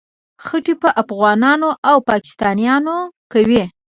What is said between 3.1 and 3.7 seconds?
کوي.